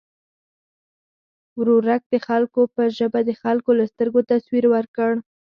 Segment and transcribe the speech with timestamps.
[1.59, 5.11] ورورک د خلکو په ژبه د خلکو له سترګو تصویر ورکړ.